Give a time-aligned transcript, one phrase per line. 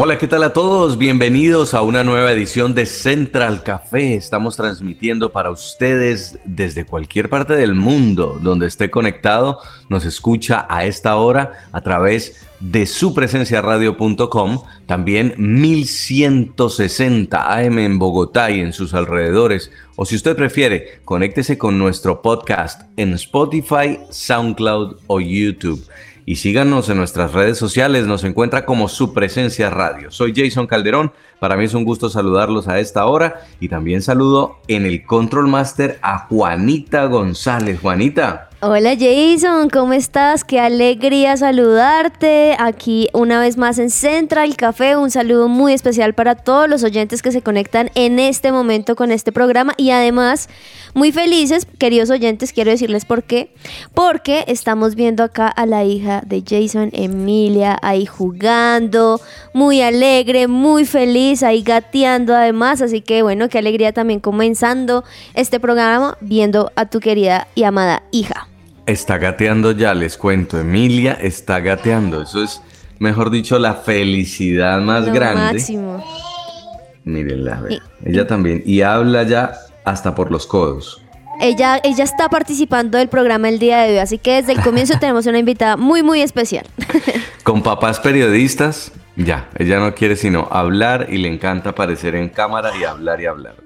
[0.00, 0.96] Hola, ¿qué tal a todos?
[0.96, 4.14] Bienvenidos a una nueva edición de Central Café.
[4.14, 9.58] Estamos transmitiendo para ustedes desde cualquier parte del mundo donde esté conectado,
[9.88, 17.98] nos escucha a esta hora a través de su presencia radio.com, también 1160 AM en
[17.98, 19.72] Bogotá y en sus alrededores.
[19.96, 25.84] O si usted prefiere, conéctese con nuestro podcast en Spotify, SoundCloud o YouTube
[26.28, 28.04] y síganos en nuestras redes sociales.
[28.04, 30.10] Nos encuentra como su presencia radio.
[30.10, 31.10] Soy Jason Calderón.
[31.38, 35.46] Para mí es un gusto saludarlos a esta hora y también saludo en el Control
[35.46, 37.78] Master a Juanita González.
[37.80, 38.48] Juanita.
[38.60, 40.42] Hola Jason, ¿cómo estás?
[40.42, 44.96] Qué alegría saludarte aquí una vez más en Central Café.
[44.96, 49.12] Un saludo muy especial para todos los oyentes que se conectan en este momento con
[49.12, 50.48] este programa y además
[50.92, 53.54] muy felices, queridos oyentes, quiero decirles por qué.
[53.94, 59.20] Porque estamos viendo acá a la hija de Jason, Emilia, ahí jugando,
[59.54, 62.82] muy alegre, muy feliz, ahí gateando además.
[62.82, 65.04] Así que bueno, qué alegría también comenzando
[65.34, 68.48] este programa viendo a tu querida y amada hija.
[68.86, 70.58] Está gateando ya, les cuento.
[70.58, 72.22] Emilia está gateando.
[72.22, 72.62] Eso es,
[72.98, 75.52] mejor dicho, la felicidad más Lo grande.
[75.54, 76.02] máximo.
[77.04, 77.80] Mírenla, ve.
[78.04, 78.62] ella también.
[78.66, 79.52] Y habla ya
[79.84, 81.02] hasta por los codos.
[81.40, 84.94] Ella, ella está participando del programa el día de hoy, así que desde el comienzo
[85.00, 86.66] tenemos una invitada muy, muy especial.
[87.44, 92.70] Con papás periodistas, ya, ella no quiere sino hablar y le encanta aparecer en cámara
[92.80, 93.56] y hablar y hablar.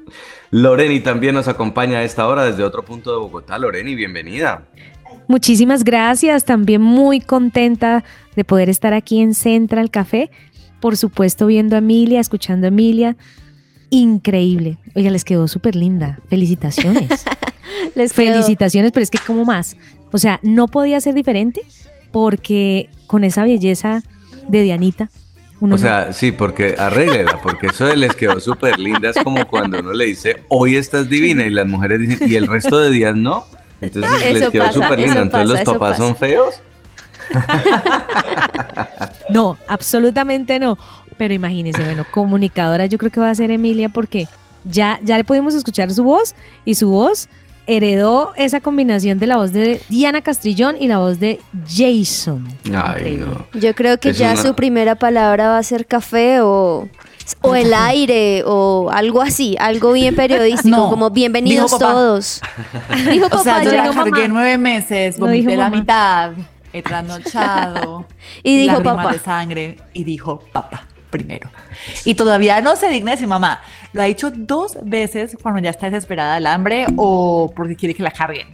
[0.50, 3.59] Loreni también nos acompaña a esta hora desde otro punto de Bogotá.
[3.59, 4.64] Loreni, bienvenida.
[5.28, 8.03] Muchísimas gracias, también muy contenta
[8.37, 10.31] de poder estar aquí en Central Café.
[10.81, 13.16] Por supuesto, viendo a Emilia, escuchando a Emilia.
[13.91, 14.78] Increíble.
[14.94, 16.19] Oiga, les quedó súper linda.
[16.28, 17.09] Felicitaciones.
[17.94, 19.77] Les quedó- Felicitaciones, pero es que como más.
[20.12, 21.62] O sea, no podía ser diferente
[22.10, 24.03] porque con esa belleza
[24.48, 25.10] de Dianita.
[25.62, 29.11] Uno O sea, sí, porque arréglela, porque eso de les quedó súper linda.
[29.11, 32.49] Es como cuando uno le dice, hoy estás divina, y las mujeres dicen, y el
[32.49, 33.47] resto de días no.
[33.81, 35.22] Entonces Eso les quedó súper linda.
[35.22, 36.56] Entonces los pasa, papás son feos.
[39.31, 40.77] No, absolutamente no.
[41.17, 44.27] Pero imagínense, bueno, comunicadora yo creo que va a ser Emilia porque
[44.65, 46.34] ya, ya le pudimos escuchar su voz
[46.65, 47.28] y su voz
[47.67, 52.47] heredó esa combinación de la voz de Diana Castrillón y la voz de Jason.
[52.75, 53.47] Ay, no.
[53.59, 56.89] Yo creo que Es ya una- su primera palabra va a ser café o,
[57.41, 61.93] o el aire o algo así, algo bien periodístico, No, como bienvenidos dijo papá.
[61.93, 62.41] todos.
[63.11, 63.77] Dijo O papá sea, yo ya.
[63.77, 64.11] la dijo mamá.
[64.11, 65.77] cargué nueve meses, vomité la mamá.
[65.77, 66.33] mitad,
[66.72, 68.06] he trasnochado,
[68.43, 69.12] Y dijo papá.
[69.12, 71.49] de sangre, y dijo papá primero.
[72.05, 73.62] Y todavía no se digna decir mamá.
[73.93, 78.03] Lo ha dicho dos veces cuando ya está desesperada del hambre o porque quiere que
[78.03, 78.49] la carguen.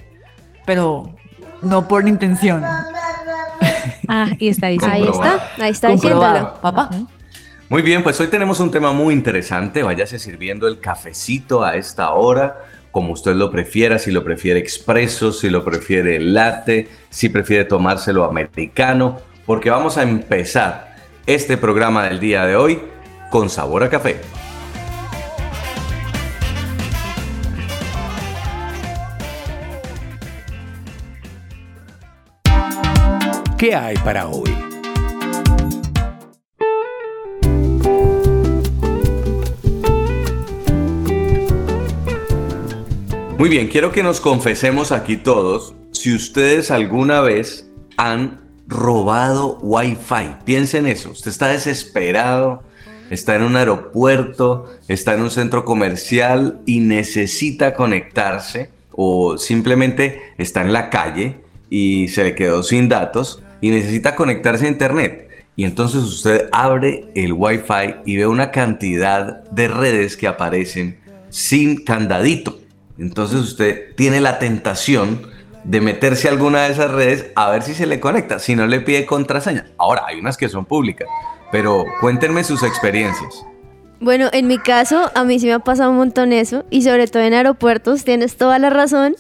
[0.67, 1.15] Pero
[1.63, 2.63] no por intención.
[4.11, 4.97] Ah, y está diciendo.
[4.97, 6.33] Ahí está, ahí está Comprobado.
[6.33, 6.61] diciéndolo.
[6.63, 6.91] Papá.
[7.69, 9.83] Muy bien, pues hoy tenemos un tema muy interesante.
[9.83, 15.31] Váyase sirviendo el cafecito a esta hora, como usted lo prefiera, si lo prefiere expreso,
[15.31, 20.88] si lo prefiere latte, si prefiere tomárselo americano, porque vamos a empezar
[21.29, 22.81] este programa del día de hoy
[23.31, 24.19] con sabor a café.
[33.59, 34.57] ¿Qué hay para hoy?
[43.37, 50.45] Muy bien, quiero que nos confesemos aquí todos si ustedes alguna vez han robado Wi-Fi.
[50.45, 52.63] Piensen eso, usted está desesperado,
[53.11, 60.61] está en un aeropuerto, está en un centro comercial y necesita conectarse o simplemente está
[60.61, 65.29] en la calle y se le quedó sin datos y necesita conectarse a internet.
[65.57, 71.01] Y entonces usted abre el Wi-Fi y ve una cantidad de redes que aparecen
[71.31, 72.61] sin candadito.
[72.99, 75.23] Entonces usted tiene la tentación
[75.69, 78.67] de meterse a alguna de esas redes a ver si se le conecta, si no
[78.67, 79.67] le pide contraseña.
[79.77, 81.07] Ahora, hay unas que son públicas,
[81.53, 83.45] pero cuéntenme sus experiencias.
[84.01, 87.07] Bueno, en mi caso, a mí sí me ha pasado un montón eso, y sobre
[87.07, 89.15] todo en aeropuertos, tienes toda la razón,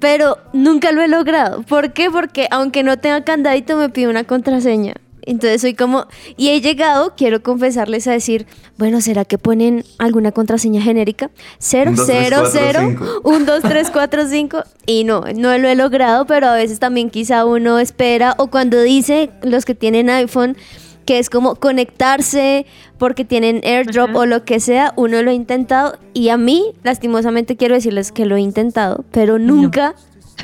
[0.00, 1.62] pero nunca lo he logrado.
[1.62, 2.10] ¿Por qué?
[2.10, 4.94] Porque aunque no tenga candadito, me pide una contraseña.
[5.24, 8.46] Entonces soy como, y he llegado, quiero confesarles a decir,
[8.76, 11.30] bueno, ¿será que ponen alguna contraseña genérica?
[11.58, 13.04] 0, Un, dos, tres, 0, cuatro, 0, cinco.
[13.24, 14.62] 1, 2, 3, 4, 5.
[14.86, 18.80] Y no, no lo he logrado, pero a veces también quizá uno espera, o cuando
[18.82, 20.56] dice los que tienen iPhone,
[21.04, 22.64] que es como conectarse
[22.98, 24.18] porque tienen airdrop Ajá.
[24.20, 28.24] o lo que sea, uno lo ha intentado y a mí, lastimosamente, quiero decirles que
[28.24, 29.94] lo he intentado, pero nunca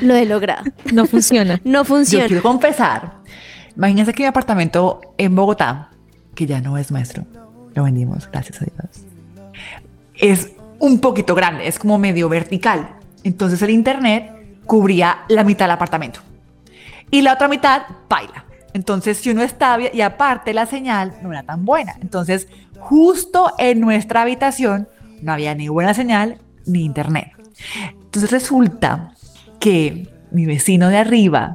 [0.01, 0.63] lo he logrado.
[0.93, 1.61] No funciona.
[1.65, 2.27] No Yo funciona.
[2.27, 3.18] quiero confesar.
[3.79, 5.91] Imagínense que mi apartamento en Bogotá,
[6.35, 7.25] que ya no es nuestro,
[7.73, 9.05] lo vendimos, gracias a Dios,
[10.15, 12.97] es un poquito grande, es como medio vertical.
[13.23, 16.19] Entonces el internet cubría la mitad del apartamento.
[17.09, 18.43] Y la otra mitad, baila.
[18.73, 21.95] Entonces, si uno estaba, y aparte la señal no era tan buena.
[22.01, 22.49] Entonces,
[22.79, 24.89] justo en nuestra habitación
[25.21, 27.31] no había ni buena señal ni internet.
[27.93, 29.13] Entonces resulta
[29.57, 31.53] que mi vecino de arriba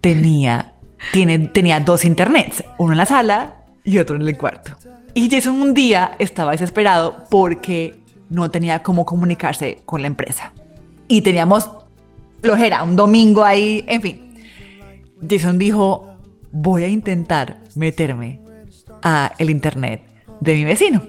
[0.00, 0.73] tenía,
[1.12, 3.54] tiene, tenía dos internets, uno en la sala
[3.84, 4.72] y otro en el cuarto.
[5.14, 7.94] Y Jason un día estaba desesperado porque
[8.30, 10.52] no tenía cómo comunicarse con la empresa.
[11.06, 11.70] Y teníamos
[12.42, 14.34] flojera, un domingo ahí, en fin.
[15.28, 16.08] Jason dijo,
[16.50, 18.40] voy a intentar meterme
[19.02, 20.02] a el internet
[20.40, 21.02] de mi vecino.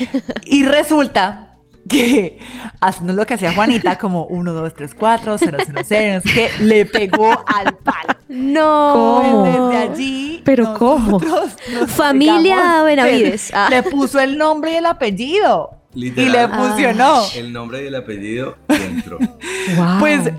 [0.44, 1.43] Y resulta
[1.88, 2.38] que
[2.80, 6.86] haciendo lo que hacía Juanita, como 1, 2, 3, 4, 0, 0, 0, que le
[6.86, 8.14] pegó al palo.
[8.28, 8.90] No.
[8.94, 9.44] ¿Cómo?
[9.70, 10.42] Desde allí.
[10.44, 11.20] ¿Pero cómo?
[11.88, 12.82] Familia.
[12.84, 13.52] Benavides.
[13.54, 13.68] Ah.
[13.70, 15.70] Le puso el nombre y el apellido.
[15.94, 16.28] Literal.
[16.28, 16.48] Y le Ah.
[16.48, 17.22] funcionó.
[17.36, 19.18] El nombre y el apellido y entró.
[19.76, 19.98] Wow.
[20.00, 20.30] Pues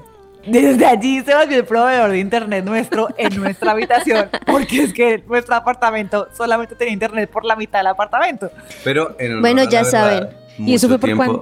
[0.45, 5.23] desde allí se volvió el proveedor de internet nuestro en nuestra habitación, porque es que
[5.27, 8.51] nuestro apartamento solamente tenía internet por la mitad del apartamento.
[8.83, 10.29] Pero en honor Bueno, a la ya verdad, saben.
[10.57, 11.41] ¿Y eso fue por tiempo- cuán-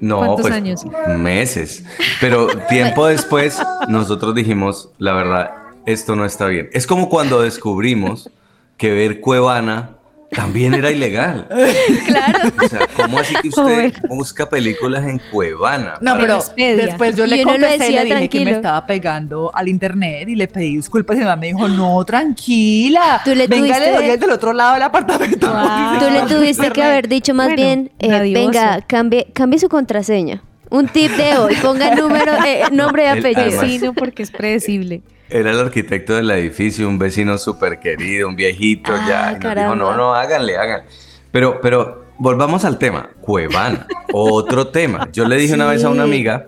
[0.00, 0.82] No, cuántos pues años?
[1.16, 1.84] meses.
[2.20, 5.50] Pero tiempo después nosotros dijimos, la verdad,
[5.86, 6.68] esto no está bien.
[6.72, 8.30] Es como cuando descubrimos
[8.76, 9.96] que ver Cuevana
[10.34, 11.46] también era ilegal.
[12.06, 12.50] Claro.
[12.62, 15.94] O sea, ¿cómo así que usted busca películas en Cuevana?
[16.00, 16.86] No, pero Expedia.
[16.86, 20.34] después yo le lo confesé, decía le dije que me estaba pegando al internet y
[20.36, 23.20] le pedí disculpas y mi mamá me dijo, no, tranquila.
[23.24, 25.48] Tú le Venga, le tuviste- doy el del otro lado del apartamento.
[25.50, 25.98] Wow.
[25.98, 30.42] Tú le tuviste que haber dicho más Bueno, bien, eh, venga, cambie, cambie su contraseña.
[30.72, 33.60] Un tip de hoy, ponga número, eh, nombre y El- apellido.
[33.60, 35.02] Vecino porque es predecible.
[35.28, 39.32] Era el arquitecto del edificio, un vecino súper querido, un viejito Ah, ya.
[39.38, 40.84] y nos dijo, no, no, háganle, háganle.
[41.30, 43.10] Pero, pero volvamos al tema.
[43.20, 45.08] Cuevana, otro tema.
[45.12, 46.08] Yo le dije una vez a una Sí.
[46.10, 46.46] amiga,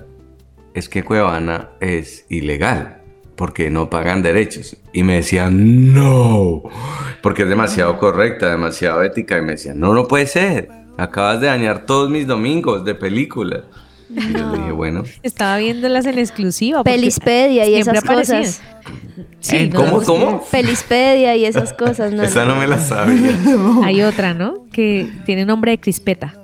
[0.75, 3.03] es que Cuevana es ilegal
[3.37, 4.77] porque no pagan derechos.
[4.93, 6.63] Y me decía, no,
[7.23, 9.39] porque es demasiado correcta, demasiado ética.
[9.39, 10.69] Y me decía, no, no puede ser.
[10.97, 13.63] Acabas de dañar todos mis domingos de películas.
[14.15, 16.83] Dije, bueno, Estaba viéndolas en exclusiva.
[16.85, 18.43] Pelispedia y esas aparecían.
[18.43, 18.61] cosas.
[19.41, 20.45] Sí, Eh, no, ¿cómo, cómo?
[20.51, 22.23] Pelispedia y esas cosas, no.
[22.23, 22.55] Esa no.
[22.55, 23.37] no me la sabía.
[23.85, 24.67] Hay otra, ¿no?
[24.73, 26.35] Que tiene nombre de crispeta.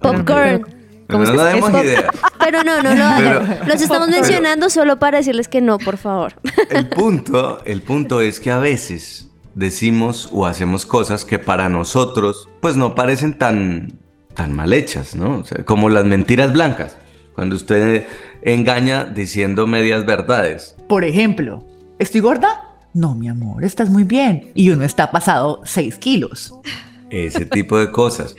[0.00, 0.62] Popcorn.
[0.64, 0.80] Pero-
[1.10, 2.10] ¿Cómo no demos es idea.
[2.38, 3.04] Pero no, no lo.
[3.16, 6.34] Pero- Los estamos pero- mencionando solo para decirles que no, por favor.
[6.70, 12.48] El punto, el punto es que a veces decimos o hacemos cosas que para nosotros
[12.60, 13.98] pues no parecen tan,
[14.34, 15.38] tan mal hechas, ¿no?
[15.38, 16.96] O sea, como las mentiras blancas,
[17.40, 18.04] cuando usted
[18.42, 20.76] engaña diciendo medias verdades.
[20.90, 21.64] Por ejemplo,
[21.98, 22.68] ¿estoy gorda?
[22.92, 24.50] No, mi amor, estás muy bien.
[24.54, 26.52] Y uno está pasado 6 kilos.
[27.08, 28.36] Ese tipo de cosas.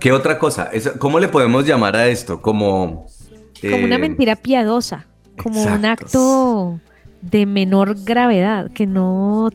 [0.00, 0.70] ¿Qué otra cosa?
[0.98, 2.40] ¿Cómo le podemos llamar a esto?
[2.40, 3.06] Como...
[3.60, 5.04] Como una eh, mentira piadosa.
[5.36, 6.80] Como un acto
[7.20, 8.70] de menor gravedad.
[8.70, 9.50] Que no,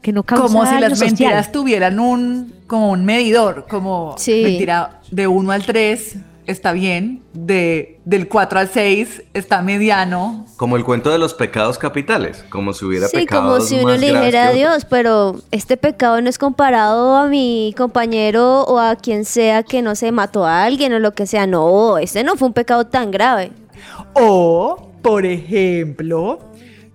[0.00, 1.10] que no causa Como si las social.
[1.10, 4.42] mentiras tuvieran un, como un medidor, como Sí.
[4.42, 10.46] mentira de 1 al 3 está bien, de, del 4 al 6 está mediano.
[10.56, 13.96] Como el cuento de los pecados capitales, como si hubiera Sí, pecados como si uno
[13.96, 14.52] le dijera a.
[14.52, 19.82] Dios, pero este pecado no es comparado a mi compañero o a quien sea que
[19.82, 21.46] no se mató a alguien o lo que sea.
[21.46, 23.52] No, este no fue un pecado tan grave.
[24.14, 26.38] O, por ejemplo,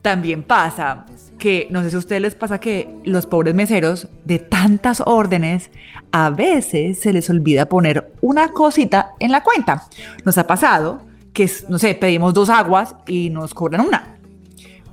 [0.02, 1.06] también pasa
[1.38, 5.70] que, no sé si a ustedes les pasa que los pobres meseros de tantas órdenes,
[6.12, 9.84] a veces se les olvida poner una cosita en la cuenta.
[10.26, 11.02] Nos ha pasado
[11.34, 14.16] que, no sé, pedimos dos aguas y nos cobran una.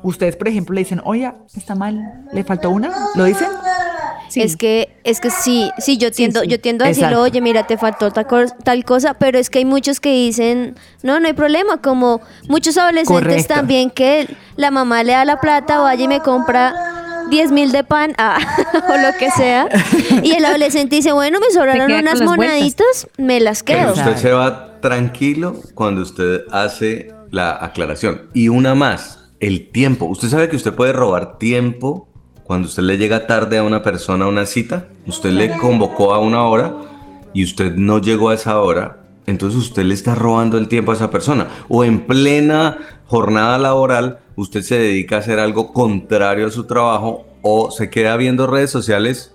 [0.03, 3.49] Ustedes, por ejemplo, le dicen, oye, está mal, le faltó una, ¿lo dicen?
[4.29, 4.43] Sí.
[4.43, 6.49] Es que, es que sí, sí, yo tiendo, sí.
[6.49, 10.01] yo tiendo a decirlo, oye, mira, te faltó tal, cosa, pero es que hay muchos
[10.01, 13.55] que dicen, no, no hay problema, como muchos adolescentes Correcto.
[13.55, 16.75] también que la mamá le da la plata, vaya y me compra
[17.31, 18.39] 10 mil de pan ah,
[18.89, 19.69] o lo que sea,
[20.23, 23.93] y el adolescente dice, bueno, me sobraron unas moneditas, me las Pero quedo.
[23.93, 28.29] usted se va tranquilo cuando usted hace la aclaración.
[28.35, 30.07] Y una más, el tiempo.
[30.07, 32.09] Usted sabe que usted puede robar tiempo
[32.45, 36.19] cuando usted le llega tarde a una persona a una cita, usted le convocó a
[36.19, 36.75] una hora
[37.33, 40.95] y usted no llegó a esa hora, entonces usted le está robando el tiempo a
[40.95, 41.49] esa persona.
[41.69, 47.27] O en plena jornada laboral, usted se dedica a hacer algo contrario a su trabajo
[47.43, 49.35] o se queda viendo redes sociales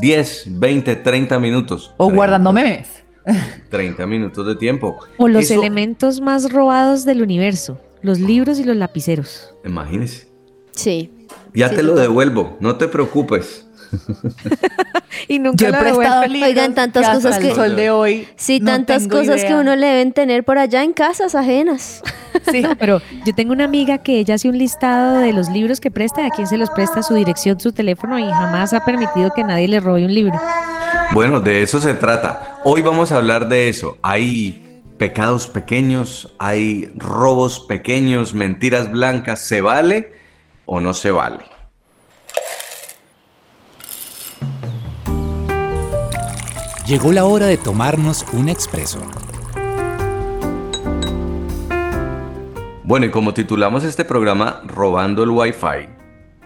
[0.00, 1.94] 10, 20, 30 minutos.
[1.96, 2.88] O 30, guardando memes.
[3.70, 4.96] 30 minutos de tiempo.
[5.16, 9.54] O los Eso- elementos más robados del universo, los libros y los lapiceros.
[9.64, 10.33] Imagínese.
[10.74, 11.10] Sí.
[11.54, 13.66] Ya Sí, te lo devuelvo, no te preocupes.
[15.28, 18.28] Y nunca Yo he lo prestado libros Oigan, tantas cosas el que- sol de hoy.
[18.36, 22.02] Sí, no tantas cosas que uno le deben tener por allá en casas ajenas.
[22.50, 22.62] Sí.
[22.62, 25.92] No, pero yo tengo una amiga que ella hace un listado de los libros que
[25.92, 29.44] presta, a quién se los presta, su dirección, su teléfono y jamás ha permitido que
[29.44, 30.34] nadie le robe un libro.
[31.12, 32.58] Bueno, de eso se trata.
[32.64, 33.98] Hoy vamos a hablar de eso.
[34.02, 39.38] Hay pecados pequeños, hay robos pequeños, mentiras blancas.
[39.40, 40.13] ¿Se vale
[40.66, 41.44] o no se vale?
[46.86, 49.00] Llegó la hora de tomarnos un expreso.
[52.82, 55.88] Bueno, y como titulamos este programa Robando el Wi-Fi,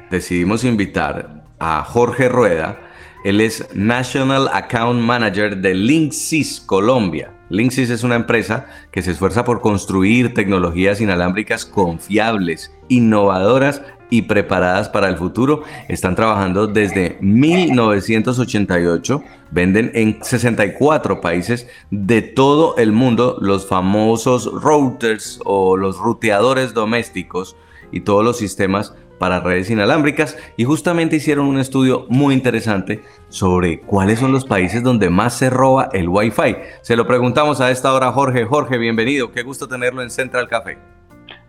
[0.08, 2.78] decidimos invitar a Jorge Rueda.
[3.24, 7.34] Él es National Account Manager de Linksys Colombia.
[7.48, 14.88] Linksys es una empresa que se esfuerza por construir tecnologías inalámbricas confiables, innovadoras y preparadas
[14.88, 15.62] para el futuro.
[15.88, 19.22] Están trabajando desde 1988.
[19.50, 27.56] Venden en 64 países de todo el mundo los famosos routers o los ruteadores domésticos
[27.90, 33.80] y todos los sistemas para redes inalámbricas y justamente hicieron un estudio muy interesante sobre
[33.80, 36.56] cuáles son los países donde más se roba el Wi-Fi.
[36.82, 38.44] Se lo preguntamos a esta hora Jorge.
[38.44, 39.32] Jorge, bienvenido.
[39.32, 40.97] Qué gusto tenerlo en Central Café.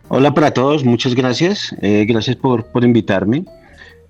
[0.09, 1.75] Hola para todos, muchas gracias.
[1.81, 3.45] Eh, gracias por, por invitarme.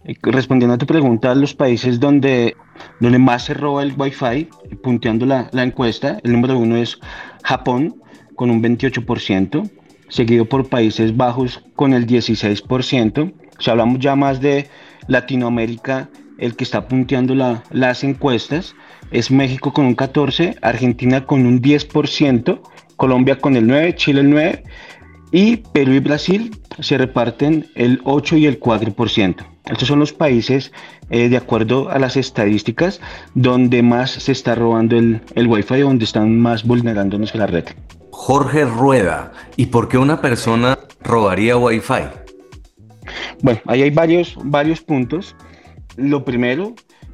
[0.06, 2.56] Eh, respondiendo a tu pregunta, los países donde,
[3.00, 4.48] donde más se roba el Wi-Fi,
[4.82, 6.98] punteando la, la encuesta, el número uno es
[7.44, 7.96] Japón
[8.36, 9.70] con un 28%,
[10.08, 13.34] seguido por Países Bajos con el 16%.
[13.60, 14.70] Si hablamos ya más de
[15.08, 18.74] Latinoamérica, el que está punteando la- las encuestas
[19.12, 22.62] es México con un 14%, Argentina con un 10%,
[22.96, 24.64] Colombia con el 9%, Chile el 9%,
[25.32, 29.36] y Perú y Brasil se reparten el 8 y el 4%.
[29.66, 30.72] Estos son los países,
[31.10, 33.00] eh, de acuerdo a las estadísticas,
[33.36, 37.66] donde más se está robando el, el Wi-Fi, donde están más vulnerando nuestra red.
[38.10, 39.32] Jorge Rueda.
[39.56, 42.30] ¿Y por qué una persona robaría Wi-Fi?
[43.42, 45.36] Bueno, ahí hay varios, varios puntos.
[45.96, 46.74] Lo primero,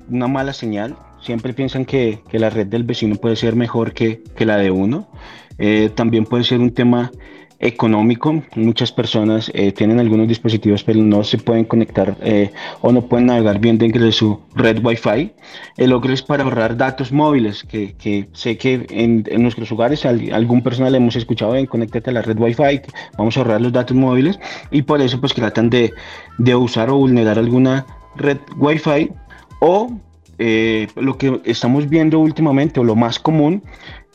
[0.10, 0.95] una mala señal.
[1.22, 4.72] Siempre piensan que, que la red del vecino puede ser mejor que, que la de
[4.72, 5.10] uno.
[5.57, 7.12] Eh, también puede ser un tema
[7.60, 8.44] económico.
[8.56, 13.28] Muchas personas eh, tienen algunos dispositivos, pero no se pueden conectar eh, o no pueden
[13.28, 15.32] navegar bien dentro de su red Wi-Fi.
[15.78, 20.06] El otro es para ahorrar datos móviles, que, que sé que en, en nuestros hogares
[20.06, 22.82] al- algún personal hemos escuchado en conéctate a la red Wi-Fi,
[23.18, 24.40] vamos a ahorrar los datos móviles
[24.72, 25.94] y por eso pues tratan de,
[26.38, 27.86] de usar o vulnerar alguna
[28.16, 29.12] red Wi-Fi
[29.60, 29.92] o
[30.38, 33.64] eh, lo que estamos viendo últimamente o lo más común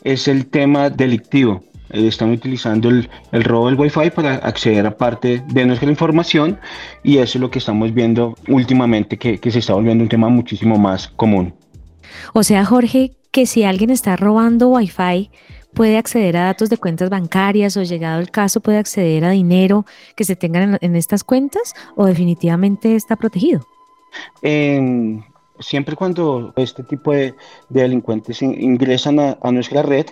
[0.03, 1.63] es el tema delictivo.
[1.91, 6.59] Eh, están utilizando el, el robo del Wi-Fi para acceder a parte de nuestra información
[7.03, 10.29] y eso es lo que estamos viendo últimamente que, que se está volviendo un tema
[10.29, 11.53] muchísimo más común.
[12.33, 15.29] O sea, Jorge, que si alguien está robando Wi-Fi,
[15.73, 19.85] puede acceder a datos de cuentas bancarias o llegado el caso puede acceder a dinero
[20.17, 23.65] que se tengan en, en estas cuentas o definitivamente está protegido.
[25.59, 27.35] Siempre cuando este tipo de,
[27.69, 30.07] de delincuentes in- ingresan a, a nuestra red,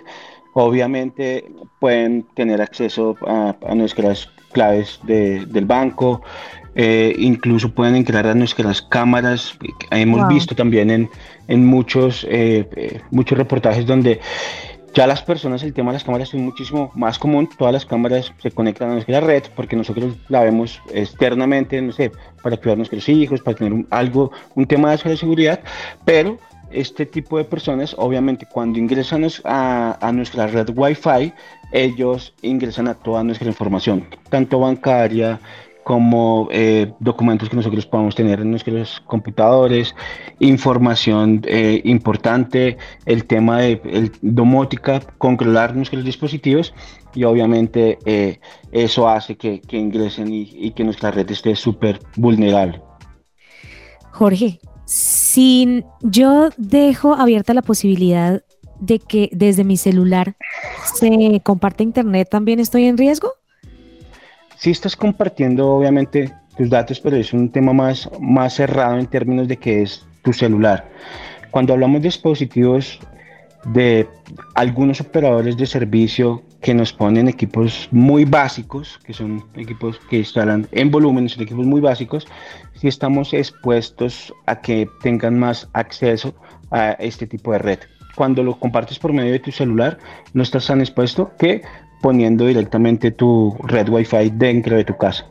[0.54, 6.22] obviamente pueden tener acceso a, a nuestras claves de- del banco,
[6.74, 9.56] eh, incluso pueden entrar a nuestras cámaras.
[9.90, 10.28] Hemos Wow.
[10.28, 11.10] visto también en,
[11.48, 14.20] en muchos, eh, eh, muchos reportajes donde
[14.92, 17.48] ya las personas, el tema de las cámaras es muchísimo más común.
[17.56, 22.10] Todas las cámaras se conectan a nuestra red porque nosotros la vemos externamente, no sé,
[22.42, 25.60] para cuidar a nuestros hijos, para tener un- algo, un tema de seguridad,
[26.04, 26.38] pero
[26.70, 31.32] este tipo de personas, obviamente, cuando ingresan a, a nuestra red Wi-Fi,
[31.72, 35.40] ellos ingresan a toda nuestra información, tanto bancaria
[35.82, 39.94] como eh, documentos que nosotros podamos tener en nuestros computadores,
[40.38, 46.74] información eh, importante, el tema de el domótica, controlar nuestros dispositivos
[47.14, 48.38] y obviamente eh,
[48.70, 52.80] eso hace que, que ingresen y, y que nuestra red esté súper vulnerable.
[54.12, 54.60] Jorge,
[55.32, 58.42] si yo dejo abierta la posibilidad
[58.80, 60.34] de que desde mi celular
[60.94, 63.34] se comparte internet, ¿también estoy en riesgo?
[64.56, 69.46] Si estás compartiendo obviamente tus datos, pero es un tema más, más cerrado en términos
[69.46, 70.90] de que es tu celular.
[71.52, 72.98] Cuando hablamos de dispositivos
[73.66, 74.08] de
[74.54, 80.66] algunos operadores de servicio que nos ponen equipos muy básicos, que son equipos que instalan
[80.72, 82.26] en volumen, son equipos muy básicos,
[82.74, 86.34] si estamos expuestos a que tengan más acceso
[86.70, 87.78] a este tipo de red.
[88.16, 89.98] Cuando lo compartes por medio de tu celular,
[90.34, 91.62] no estás tan expuesto que
[92.02, 95.26] poniendo directamente tu red Wi-Fi dentro de tu casa.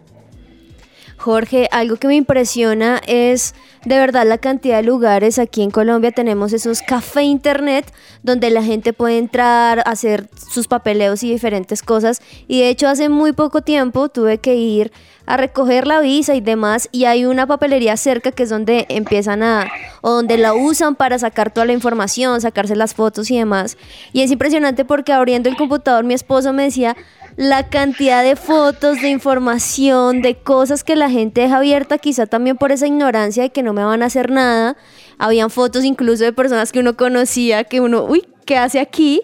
[1.19, 6.11] Jorge, algo que me impresiona es de verdad la cantidad de lugares aquí en Colombia.
[6.11, 7.91] Tenemos esos café internet
[8.23, 12.21] donde la gente puede entrar, hacer sus papeleos y diferentes cosas.
[12.47, 14.93] Y de hecho hace muy poco tiempo tuve que ir
[15.25, 19.43] a recoger la visa y demás y hay una papelería cerca que es donde empiezan
[19.43, 19.69] a
[20.01, 23.77] o donde la usan para sacar toda la información, sacarse las fotos y demás.
[24.11, 26.95] Y es impresionante porque abriendo el computador mi esposo me decía,
[27.39, 32.57] la cantidad de fotos, de información, de cosas que la gente deja abierta, quizá también
[32.57, 34.75] por esa ignorancia de que no me van a hacer nada.
[35.17, 39.21] Habían fotos incluso de personas que uno conocía, que uno, uy, ¿qué hace aquí?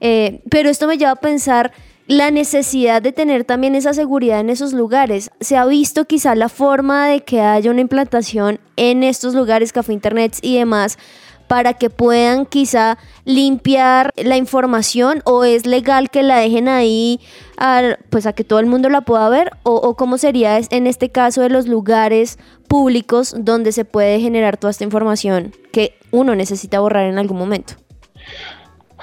[0.00, 1.70] Eh, pero esto me lleva a pensar
[2.08, 5.30] la necesidad de tener también esa seguridad en esos lugares.
[5.38, 9.92] Se ha visto quizá la forma de que haya una implantación en estos lugares, café
[9.92, 10.98] internet y demás,
[11.52, 17.20] para que puedan quizá limpiar la información o es legal que la dejen ahí
[18.08, 21.42] pues a que todo el mundo la pueda ver o, cómo sería en este caso
[21.42, 27.04] de los lugares públicos donde se puede generar toda esta información que uno necesita borrar
[27.04, 27.74] en algún momento.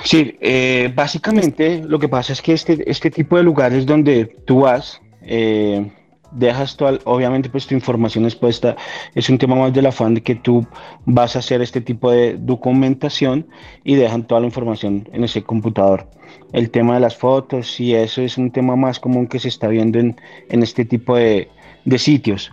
[0.03, 4.61] Sí, eh, básicamente lo que pasa es que este, este tipo de lugares donde tú
[4.61, 5.91] vas, eh,
[6.31, 8.75] dejas toda, obviamente pues tu información expuesta,
[9.15, 10.65] es un tema más del afán de que tú
[11.05, 13.47] vas a hacer este tipo de documentación
[13.83, 16.07] y dejan toda la información en ese computador.
[16.53, 19.67] El tema de las fotos y eso es un tema más común que se está
[19.67, 20.15] viendo en,
[20.49, 21.49] este tipo de,
[21.97, 22.51] sitios,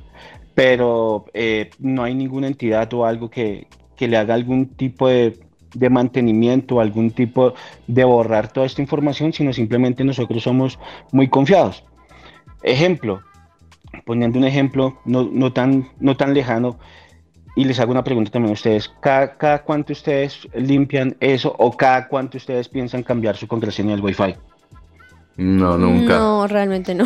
[0.54, 3.66] pero eh, no hay ninguna entidad o algo que,
[3.99, 5.38] le haga algún tipo de,
[5.75, 7.54] de mantenimiento, algún tipo
[7.87, 10.78] de borrar toda esta información, sino simplemente nosotros somos
[11.12, 11.85] muy confiados.
[12.62, 13.21] Ejemplo,
[14.07, 16.78] poniendo un ejemplo no, tan, no tan lejano,
[17.57, 21.76] y les hago una pregunta también a ustedes, ¿cada, cada cuánto ustedes limpian eso o
[21.76, 24.37] cada cuánto ustedes piensan cambiar su contraseña del Wi-Fi?
[25.39, 26.19] No, nunca.
[26.19, 27.04] No, realmente no.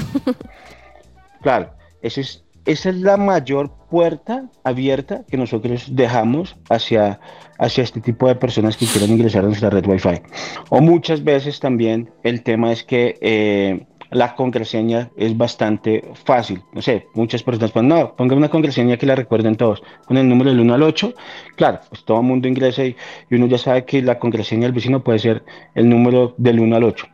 [1.42, 1.70] claro,
[2.02, 7.18] eso es, esa es la mayor puerta abierta que nosotros dejamos hacia,
[7.58, 10.20] hacia este tipo de personas que quieran ingresar a nuestra red Wi-Fi.
[10.68, 16.62] O muchas veces también el tema es que eh, la contraseña es bastante fácil.
[16.72, 19.82] No sé, muchas personas ponen, no, pongan una contraseña que la recuerden todos.
[20.06, 21.14] Con el número del 1 al 8,
[21.56, 22.96] claro, pues todo el mundo ingresa y,
[23.30, 25.44] uno ya sabe que la contraseña del vecino puede ser
[25.74, 27.06] el número del 1 al 8.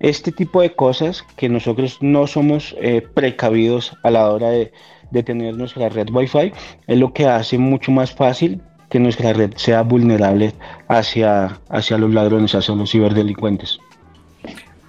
[0.00, 4.72] Este tipo de cosas que nosotros no somos eh, precavidos a la hora de,
[5.10, 6.52] de tener nuestra red Wi-Fi
[6.86, 10.54] es lo que hace mucho más fácil que nuestra red sea vulnerable
[10.88, 13.78] hacia, hacia los ladrones, hacia los ciberdelincuentes.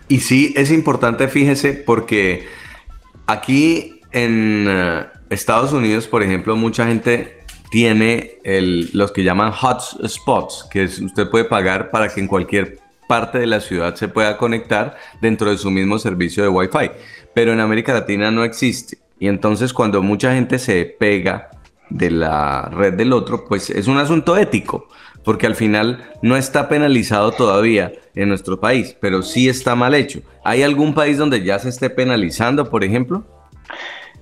[0.10, 2.48] Y sí, es importante, fíjese, porque
[3.28, 10.68] aquí en eh, Estados Unidos, por ejemplo, mucha gente tiene el, los que llaman hotspots,
[10.72, 14.98] que usted puede pagar para que en cualquier parte de la ciudad se pueda conectar
[15.22, 16.92] dentro de su mismo servicio de Wi-Fi.
[17.36, 18.98] Pero en América Latina no existe.
[19.20, 21.52] Y entonces cuando mucha gente se pega
[21.92, 24.88] de la red del otro, pues es un asunto ético
[25.30, 30.22] porque al final no está penalizado todavía en nuestro país, pero sí está mal hecho.
[30.44, 33.28] ¿Hay algún país donde ya se esté penalizando, por ejemplo?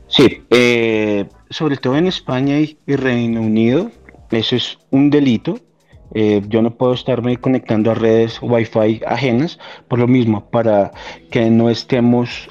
[0.09, 3.89] Sí, eh, sobre todo en España y, Reino Unido,
[4.31, 5.61] eso es un delito.
[6.13, 10.91] Eh, yo no puedo estarme conectando a redes Wi-Fi ajenas, por lo mismo, para
[11.31, 12.49] que no estemos,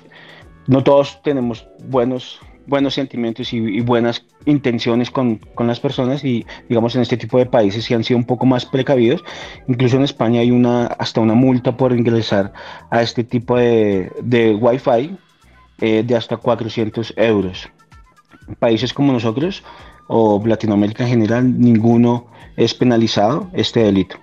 [0.67, 6.95] no todos tenemos buenos buenos sentimientos y, buenas intenciones con, con, las personas y digamos
[6.97, 9.25] en este tipo de países sí han sido un poco más precavidos.
[9.69, 12.53] Incluso en España hay una hasta una multa por ingresar
[12.91, 15.17] a este tipo de, de Wi-Fi
[15.81, 17.69] eh, de hasta 400 euros.
[18.59, 19.63] Países como nosotros
[20.09, 22.27] o Latinoamérica en general, ninguno
[22.57, 24.17] es penalizado este delito.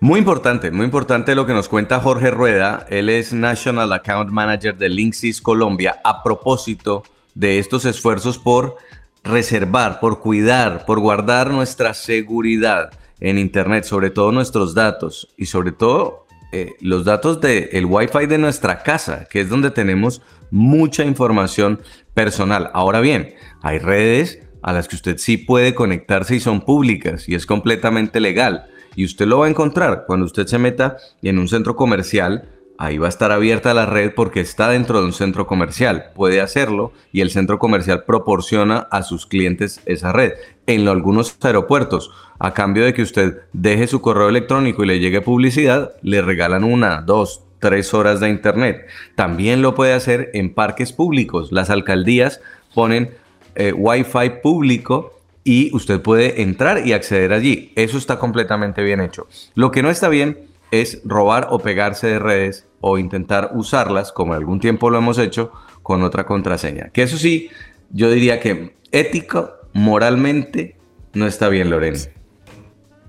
[0.00, 2.84] Muy importante, muy importante lo que nos cuenta Jorge Rueda.
[2.90, 6.00] Él es National Account Manager de Linksys Colombia.
[6.04, 7.02] A propósito
[7.36, 8.76] de estos esfuerzos por
[9.22, 15.72] reservar, por cuidar, por guardar nuestra seguridad en Internet, sobre todo nuestros datos y sobre
[15.72, 21.04] todo eh, los datos del el Wi-Fi de nuestra casa, que es donde tenemos mucha
[21.04, 21.80] información
[22.14, 22.70] personal.
[22.72, 27.34] Ahora bien, hay redes a las que usted sí puede conectarse y son públicas y
[27.34, 28.66] es completamente legal.
[28.94, 32.98] Y usted lo va a encontrar cuando usted se meta en un centro comercial ahí
[32.98, 36.10] va a estar abierta la red porque está dentro de un centro comercial.
[36.14, 40.32] Puede hacerlo y el centro comercial proporciona a sus clientes esa red.
[40.66, 45.20] En algunos aeropuertos, a cambio de que usted deje su correo electrónico y le llegue
[45.20, 48.86] publicidad, le regalan una, dos, tres horas de internet.
[49.14, 51.52] También lo puede hacer en parques públicos.
[51.52, 52.40] Las alcaldías
[52.74, 53.10] ponen
[53.54, 57.72] eh, Wi-Fi público y usted puede entrar y acceder allí.
[57.76, 59.28] Eso está completamente bien hecho.
[59.54, 60.38] Lo que no está bien
[60.80, 65.52] es robar o pegarse de redes o intentar usarlas, como algún tiempo lo hemos hecho,
[65.82, 66.90] con otra contraseña.
[66.90, 67.48] Que eso sí,
[67.90, 70.76] yo diría que ético, moralmente,
[71.12, 71.98] no está bien, Lorena.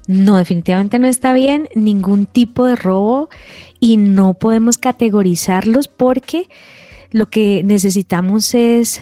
[0.07, 3.29] No, definitivamente no está bien ningún tipo de robo
[3.79, 6.47] y no podemos categorizarlos porque
[7.11, 9.01] lo que necesitamos es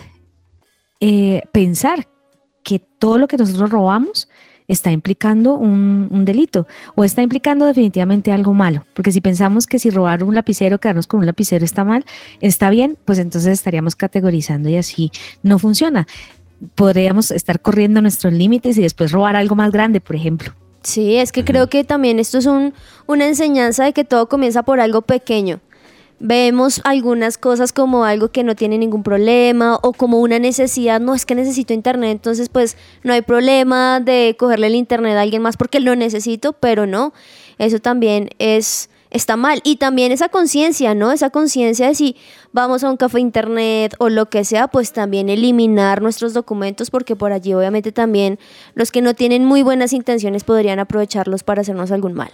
[0.99, 2.08] eh, pensar
[2.63, 4.28] que todo lo que nosotros robamos
[4.67, 8.86] está implicando un, un, delito o está implicando definitivamente algo malo.
[8.93, 12.06] Porque si pensamos que si robar un lapicero, quedarnos con un lapicero está mal,
[12.41, 15.12] está bien, pues entonces estaríamos categorizando y así
[15.43, 16.08] no funciona.
[16.75, 20.54] Podríamos estar corriendo nuestros límites y después robar algo más grande, por ejemplo.
[20.86, 22.73] Sí, es que creo que también esto es un,
[23.08, 25.60] una enseñanza de que todo comienza por algo pequeño.
[26.19, 31.13] Vemos algunas cosas como algo que no tiene ningún problema o como una necesidad, no
[31.13, 35.41] es que necesito internet, entonces pues no hay problema de cogerle el internet a alguien
[35.41, 37.13] más porque lo necesito, pero no,
[37.58, 39.62] eso también es está mal.
[39.63, 41.12] Y también esa conciencia, ¿no?
[41.12, 42.15] Esa conciencia de si
[42.51, 47.15] vamos a un café internet o lo que sea, pues también eliminar nuestros documentos porque
[47.15, 48.39] por allí obviamente también
[48.73, 52.32] los que no tienen muy buenas intenciones podrían aprovecharlos para hacernos algún mal.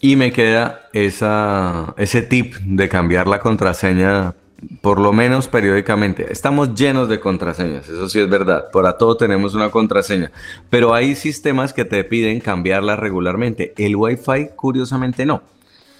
[0.00, 4.34] Y me queda ese tip de cambiar la contraseña
[4.80, 6.32] por lo menos periódicamente.
[6.32, 8.70] Estamos llenos de contraseñas, eso sí es verdad.
[8.72, 10.32] Para todo tenemos una contraseña.
[10.70, 13.74] Pero hay sistemas que te piden cambiarla regularmente.
[13.76, 15.42] El Wi-Fi, curiosamente, no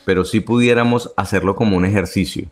[0.07, 2.47] pero si pudiéramos hacerlo como un ejercicio.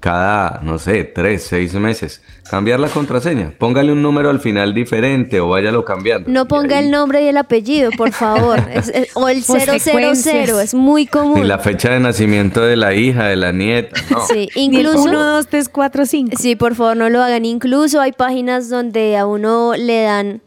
[0.00, 2.22] Cada, no sé, tres, seis meses.
[2.48, 3.52] Cambiar la contraseña.
[3.58, 6.30] Póngale un número al final diferente o váyalo cambiando.
[6.30, 8.60] No ponga el nombre y el apellido, por favor.
[9.14, 11.40] o el 000, es muy común.
[11.40, 14.00] Y la fecha de nacimiento de la hija, de la nieta.
[14.10, 14.24] No.
[14.26, 15.02] Sí, incluso.
[15.02, 16.36] 1, 2, 3, 4, 5.
[16.38, 17.44] Sí, por favor, no lo hagan.
[17.44, 20.42] Incluso hay páginas donde a uno le dan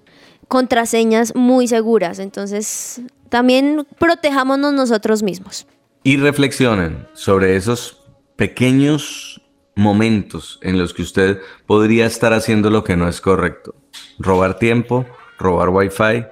[0.48, 2.20] contraseñas muy seguras.
[2.20, 5.68] Entonces, también protejámonos nosotros mismos
[6.04, 8.02] y reflexionen sobre esos
[8.36, 9.41] pequeños
[9.76, 13.76] momentos en los que usted podría estar haciendo lo que no es correcto.
[14.20, 15.06] Robar tiempo,
[15.38, 16.26] robar wifi,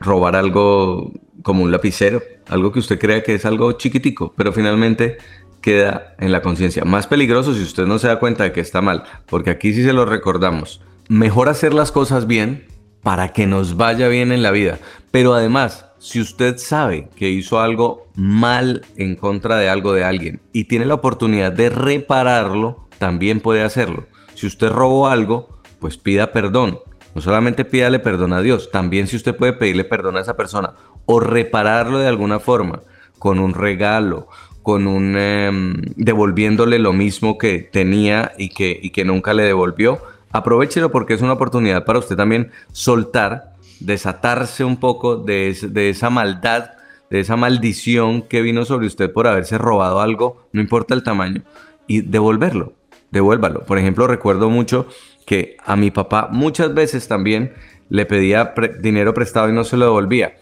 [0.00, 5.18] robar algo como un lapicero, algo que usted crea que es algo chiquitico, pero finalmente
[5.60, 6.84] queda en la conciencia.
[6.84, 9.82] Más peligroso si usted no se da cuenta de que está mal, porque aquí sí
[9.82, 10.80] se lo recordamos.
[11.08, 12.66] Mejor hacer las cosas bien
[13.02, 14.78] para que nos vaya bien en la vida,
[15.10, 20.42] pero además si usted sabe que hizo algo mal en contra de algo de alguien
[20.52, 24.06] y tiene la oportunidad de repararlo, también puede hacerlo.
[24.32, 26.78] Si usted robó algo, pues pida perdón.
[27.14, 30.72] No solamente pídale perdón a Dios, también si usted puede pedirle perdón a esa persona
[31.04, 32.80] o repararlo de alguna forma,
[33.18, 34.28] con un regalo,
[34.62, 40.00] con un em, devolviéndole lo mismo que tenía y que, y que nunca le devolvió,
[40.32, 45.50] aprovechelo porque es una oportunidad para usted también soltar desatarse un poco de,
[45.90, 46.70] esa maldad,
[47.10, 51.42] de esa maldición que vino sobre usted por haberse robado algo, no importa el tamaño,
[51.86, 52.72] y devolverlo,
[53.14, 53.60] devuélvalo.
[53.64, 54.86] Por ejemplo, recuerdo mucho
[55.24, 57.54] que a mi papá muchas veces también
[57.88, 60.36] le pedía dinero prestado y no se lo devolvía.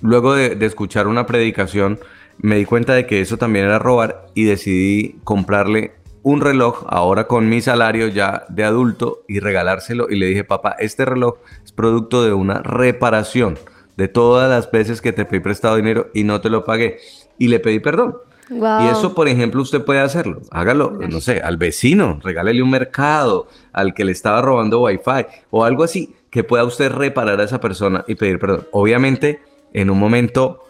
[0.00, 1.98] Luego de, de, escuchar una predicación,
[2.38, 7.26] me di cuenta de que eso también era robar y decidí comprarle un reloj ahora
[7.26, 11.72] con mi salario ya de adulto y regalárselo y le dije, papá, este reloj es
[11.72, 13.56] producto de una reparación
[13.96, 16.98] de todas las veces que te pedí prestado dinero y no te lo pagué
[17.38, 18.16] y le pedí perdón.
[18.48, 20.40] Y eso, por ejemplo, usted puede hacerlo.
[20.50, 25.64] Hágalo, no sé, al vecino, regálele un mercado, al que le estaba robando wifi o
[25.64, 28.68] algo así, que pueda usted reparar a esa persona y pedir perdón.
[28.72, 29.40] Obviamente,
[29.72, 30.62] en un momento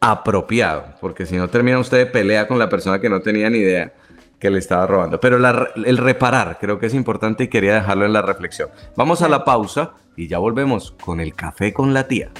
[0.00, 3.58] apropiado, porque si no termina usted de pelea con la persona que no tenía ni
[3.58, 3.92] idea
[4.38, 5.18] que le estaba robando.
[5.18, 5.38] Pero
[5.74, 8.68] el reparar creo que es importante y quería dejarlo en la reflexión.
[8.94, 12.30] Vamos a la pausa y ya volvemos con el café con la tía.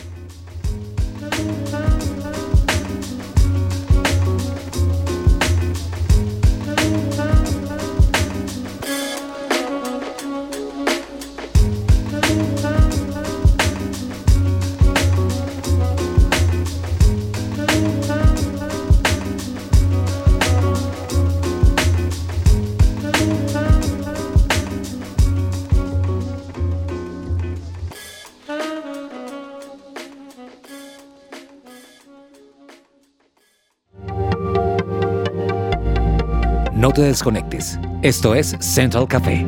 [36.97, 37.79] Te desconectes.
[38.01, 39.45] Esto es Central Café.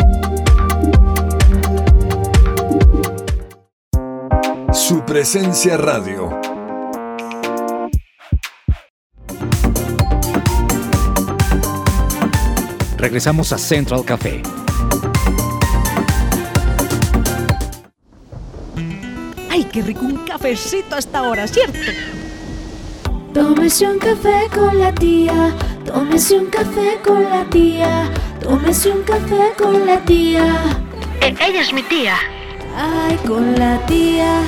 [4.71, 6.39] Su presencia radio.
[12.99, 14.43] Regresamos a Central Café.
[19.51, 21.79] Ay, qué rico un cafecito a esta hora, ¿cierto?
[23.33, 25.55] Tómese un café con la tía,
[25.89, 28.11] tómese un café con la tía,
[28.43, 30.45] tómese un café con la tía.
[31.21, 32.17] ella es mi tía.
[32.77, 34.43] Ay, con la tía.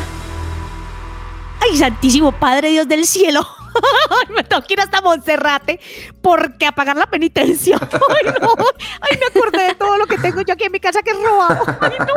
[1.61, 3.47] Ay, Santísimo Padre Dios del cielo.
[4.35, 5.81] Me tengo que ir hasta Monserrate
[6.21, 7.79] porque a pagar la penitencia.
[7.93, 8.55] Ay, no.
[9.01, 11.15] Ay, me acordé de todo lo que tengo yo aquí en mi casa que he
[11.15, 11.65] robado.
[11.81, 12.15] Ay, no.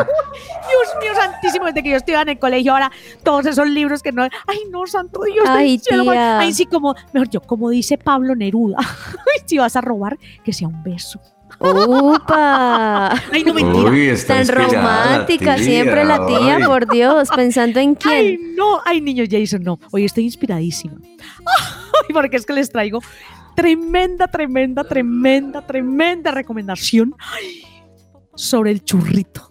[1.01, 2.91] Dios mío, santísimo, desde que yo estuve en el colegio ahora,
[3.23, 4.23] todos esos libros que no.
[4.23, 6.03] Ay, no, santo Dios Ay, cielo.
[6.11, 6.39] tía.
[6.39, 8.77] Ay, sí, como, mejor yo, como dice Pablo Neruda.
[8.79, 11.19] Ay, si vas a robar, que sea un beso.
[11.59, 13.11] ¡Upa!
[13.31, 13.89] Ay, no mentira.
[13.89, 16.63] Uy, está Tan la romántica tía, siempre la tía, ay.
[16.63, 18.55] por Dios, pensando en Ay, quién.
[18.55, 19.79] no, ay, niño Jason, no.
[19.91, 20.95] Hoy estoy inspiradísima.
[21.47, 22.99] Ay, porque es que les traigo
[23.55, 27.63] tremenda, tremenda, tremenda, tremenda recomendación ay,
[28.35, 29.47] sobre el churrito,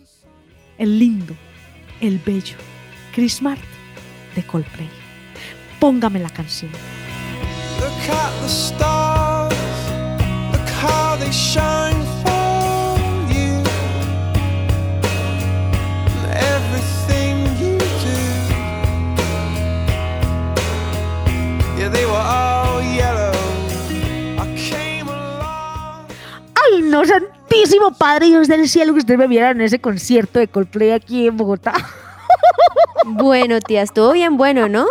[0.83, 1.37] el lindo,
[2.01, 2.57] el bello,
[3.14, 3.64] Chris Martin
[4.35, 4.90] de Coldplay.
[5.79, 6.73] Póngame la canción.
[7.79, 9.55] Look at the stars.
[10.51, 12.99] Look how they shine for
[13.33, 13.62] you.
[16.35, 18.18] Everything you do.
[21.79, 22.62] Yeah, they were all
[26.92, 30.92] no, santísimo Padre Dios del cielo, que ustedes me vieran en ese concierto de Coldplay
[30.92, 31.72] aquí en Bogotá.
[33.05, 34.87] Bueno, tía, estuvo bien bueno, ¿no?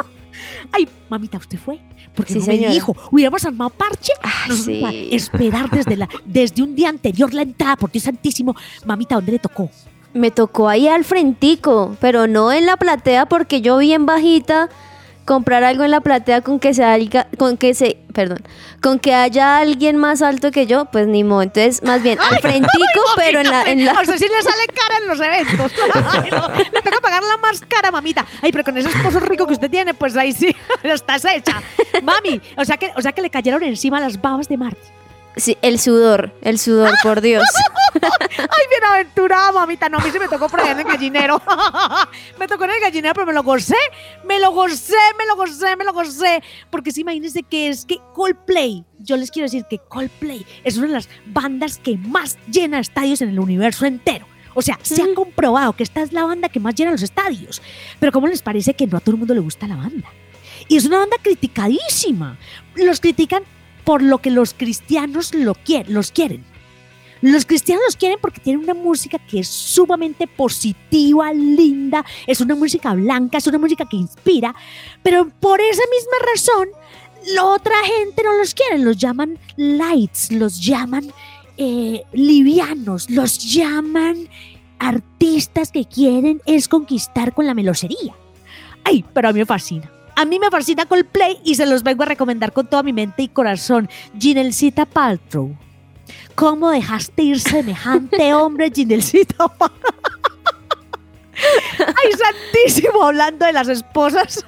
[0.74, 1.80] Ay, mamita, ¿usted fue?
[2.14, 2.68] Porque Sí, no señora.
[2.68, 4.12] me dijo, hubiéramos armado parche.
[4.22, 4.82] Ay, Nosotros sí.
[4.82, 8.54] para Esperar desde, la, desde un día anterior la entrada, por Dios santísimo.
[8.86, 9.70] Mamita, ¿dónde le tocó?
[10.14, 14.70] Me tocó ahí al frentico, pero no en la platea porque yo bien bajita
[15.26, 18.40] comprar algo en la platea con que se haya, con que se, perdón,
[18.82, 21.44] con que haya alguien más alto que yo, pues ni modo.
[21.44, 25.08] Entonces, más bien al frentico, pero en la, en la sí le sale cara en
[25.08, 25.72] los eventos.
[26.74, 28.26] Le toca pagar la más cara, mamita.
[28.42, 31.62] Ay, pero con ese esposo rico que usted tiene, pues ahí sí, estás hecha.
[32.04, 35.01] Mami, o sea que, o sea que le cayeron encima las babas de Marty.
[35.36, 37.44] Sí, el sudor, el sudor, por Dios.
[38.02, 39.90] Ay, bienaventurada, mamita.
[39.90, 41.42] No, a mí se me tocó por allá en el gallinero.
[42.40, 43.76] me tocó en el gallinero, pero me lo gocé.
[44.26, 46.44] Me lo gocé, me lo gocé, me lo gocé.
[46.70, 50.88] Porque sí, imagínense que es que Coldplay, yo les quiero decir que Coldplay es una
[50.88, 54.26] de las bandas que más llena estadios en el universo entero.
[54.54, 57.62] O sea, se ha comprobado que esta es la banda que más llena los estadios.
[58.00, 60.10] Pero ¿cómo les parece que no a todo el mundo le gusta la banda?
[60.68, 62.38] Y es una banda criticadísima.
[62.76, 63.44] Los critican
[63.84, 65.56] por lo que los cristianos lo
[65.88, 66.46] los quieren.
[67.22, 72.56] Los cristianos los quieren porque tienen una música que es sumamente positiva, linda, es una
[72.56, 74.56] música blanca, es una música que inspira,
[75.04, 76.70] pero por esa misma razón,
[77.36, 81.14] la otra gente no los quiere, los llaman lights, los llaman
[81.58, 84.28] eh, livianos, los llaman
[84.80, 88.16] artistas que quieren es conquistar con la melosería.
[88.84, 89.92] Ay, pero a mí me fascina.
[90.22, 93.24] A mí me fascina Coldplay y se los vengo a recomendar con toda mi mente
[93.24, 93.90] y corazón.
[94.20, 95.58] Ginelcita Paltrow.
[96.36, 99.80] ¿Cómo dejaste ir semejante hombre, Ginelcita Paltrow?
[101.80, 104.46] Ay, santísimo, hablando de las esposas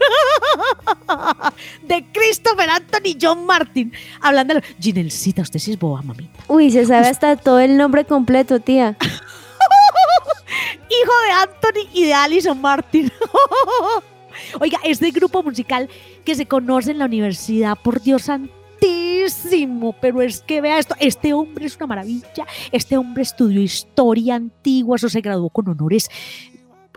[1.82, 3.92] de Christopher Anthony John Martin.
[4.22, 4.62] Hablando de...
[4.80, 6.40] Ginelcita, usted sí es boba, mamita.
[6.50, 8.96] Uy, se sabe hasta todo el nombre completo, tía.
[9.02, 13.12] hijo de Anthony y de Alison Martin.
[14.60, 15.90] Oiga, este grupo musical
[16.24, 21.34] que se conoce en la universidad, por Dios santísimo, pero es que vea esto, este
[21.34, 26.10] hombre es una maravilla, este hombre estudió historia antigua, eso se graduó con honores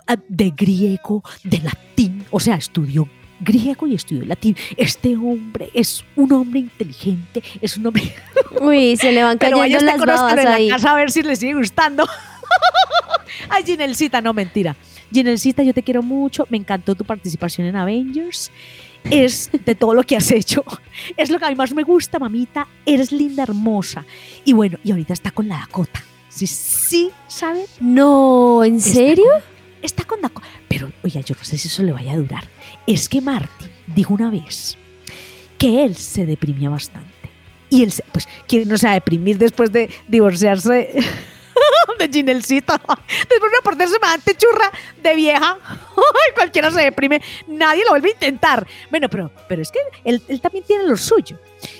[0.07, 3.09] ah, de griego, de latín, o sea, estudió
[3.41, 4.57] griego y estudió latín.
[4.77, 8.15] Este hombre es un hombre inteligente, es un hombre...
[8.61, 10.69] Uy, se le van cayendo usted las babas en la ahí.
[10.69, 12.07] casa a ver si le sigue gustando.
[13.49, 14.77] Ay, Ginelcita, no, mentira.
[15.13, 16.47] Ginelcita, yo te quiero mucho.
[16.51, 18.51] Me encantó tu participación en Avengers.
[19.11, 20.65] Es de todo lo que has hecho.
[21.17, 22.67] Es lo que a mí más me gusta, mamita.
[22.85, 24.05] Eres linda, hermosa.
[24.45, 26.03] Y bueno, y ahorita está con la Dakota.
[26.29, 27.65] Sí, sí, ¿saben?
[27.81, 29.25] No, ¿en Está serio?
[29.31, 30.47] con- Está con Dakota.
[30.69, 32.45] Pero, oiga, yo no sé si eso le vaya a durar.
[32.87, 34.77] Es que Marty dijo una vez
[35.59, 37.11] que él se deprimía bastante.
[37.71, 40.91] Y él, se- pues, ¿quién no se va a deprimir después de divorciarse
[41.99, 42.75] de Ginelcito.
[42.75, 44.71] Después de portar semejante churra
[45.03, 45.59] de vieja,
[46.35, 48.67] cualquiera se deprime, nadie lo vuelve a intentar.
[48.91, 51.39] Bueno, pero, pero es que él, él también tiene lo suyo.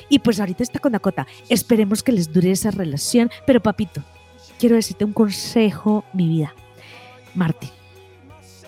[0.09, 1.27] Y pues ahorita está con Dakota.
[1.49, 3.31] Esperemos que les dure esa relación.
[3.47, 4.03] Pero papito,
[4.59, 6.55] quiero decirte un consejo, mi vida.
[7.35, 7.71] Martín,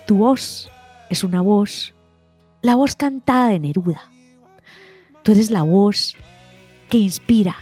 [0.07, 0.71] tu voz
[1.11, 1.95] es una voz,
[2.63, 4.11] la voz cantada de Neruda.
[5.23, 6.15] Tú eres la voz
[6.89, 7.57] que inspira.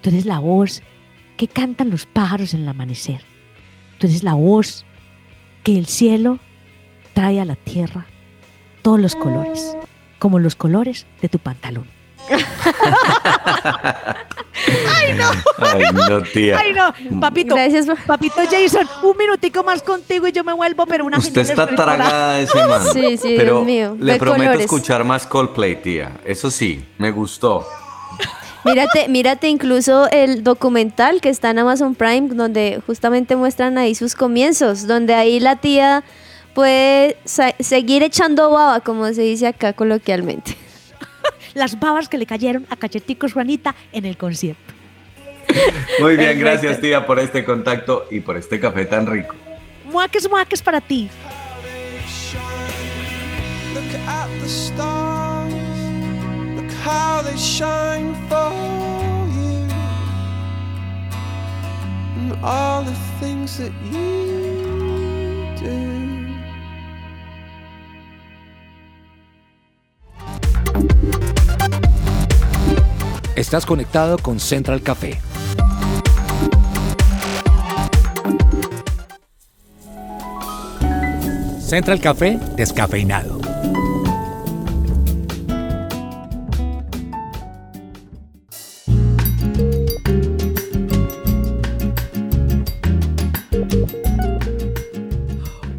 [0.00, 0.82] Tú eres la voz
[1.36, 3.20] que cantan los pájaros en el amanecer.
[3.98, 4.84] Tú eres la voz
[5.62, 6.38] que el cielo
[7.12, 8.06] trae a la tierra
[8.82, 9.76] todos los colores,
[10.18, 11.88] como los colores de tu pantalón.
[15.58, 16.58] Ay, no, tía.
[16.58, 17.86] Ay, no, papito, Gracias.
[18.06, 22.34] papito Jason, un minutico más contigo y yo me vuelvo, pero una Usted está tragada
[22.34, 22.82] de ese man.
[22.92, 24.64] Sí, sí, Pero Dios mío, le de prometo colores.
[24.64, 26.12] escuchar más Coldplay, tía.
[26.24, 27.66] Eso sí, me gustó.
[28.64, 34.14] Mírate, mírate incluso el documental que está en Amazon Prime, donde justamente muestran ahí sus
[34.14, 36.02] comienzos, donde ahí la tía
[36.54, 40.56] puede seguir echando baba, como se dice acá coloquialmente.
[41.54, 44.72] Las babas que le cayeron a Cacheticos Juanita en el concierto.
[46.00, 49.34] Muy bien, gracias, tía, por este contacto y por este café tan rico.
[49.84, 51.10] Muaques, muaques para ti.
[56.84, 58.52] How they shine for
[59.36, 59.66] you.
[62.18, 65.94] And all the things that you do.
[73.34, 75.18] Estás conectado con Central Café.
[81.60, 83.43] Central Café descafeinado.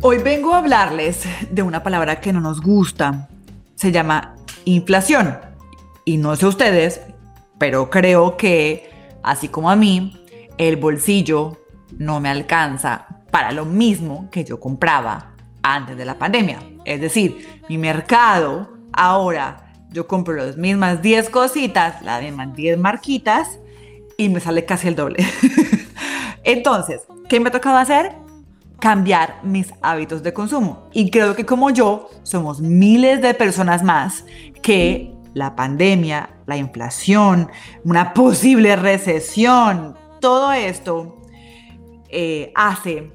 [0.08, 3.28] Hoy vengo a hablarles de una palabra que no nos gusta.
[3.74, 5.36] Se llama inflación.
[6.06, 7.02] Y no sé ustedes,
[7.58, 8.88] pero creo que,
[9.24, 10.24] así como a mí,
[10.60, 11.60] el bolsillo
[11.98, 16.60] no me alcanza para lo mismo que yo compraba antes de la pandemia.
[16.86, 23.58] Es decir, mi mercado ahora yo compro las mismas 10 cositas, las mismas 10 marquitas
[24.20, 25.26] y me sale casi el doble.
[26.44, 28.25] Entonces, ¿qué me ha tocado hacer?
[28.80, 30.90] Cambiar mis hábitos de consumo.
[30.94, 34.26] Y creo que como yo, somos miles de personas más
[34.62, 37.50] que la pandemia, la inflación,
[37.84, 41.22] una posible recesión, todo esto
[42.10, 43.12] eh, hace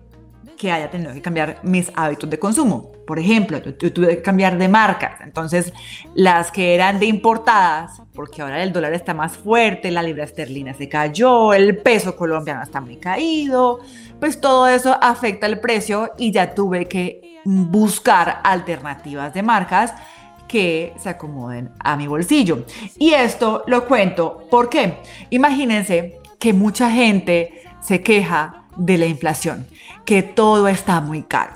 [0.56, 2.92] que haya tenido que cambiar mis hábitos de consumo.
[3.06, 5.22] Por ejemplo, yo, yo tuve que cambiar de marcas.
[5.22, 5.72] Entonces,
[6.14, 10.74] las que eran de importadas, porque ahora el dólar está más fuerte, la libra esterlina
[10.74, 13.80] se cayó, el peso colombiano está muy caído,
[14.20, 19.94] pues todo eso afecta el precio y ya tuve que buscar alternativas de marcas
[20.46, 22.64] que se acomoden a mi bolsillo.
[22.98, 24.98] Y esto lo cuento porque
[25.30, 29.66] imagínense que mucha gente se queja de la inflación,
[30.04, 31.54] que todo está muy caro.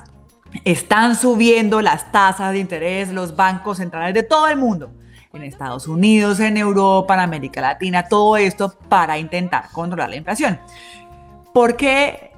[0.65, 4.91] Están subiendo las tasas de interés los bancos centrales de todo el mundo,
[5.33, 10.61] en Estados Unidos, en Europa, en América Latina, todo esto para intentar controlar la inflación.
[11.53, 12.34] ¿Por qué